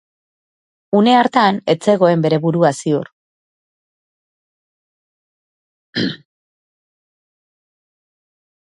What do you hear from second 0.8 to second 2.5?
Une hartan ez zegoen bere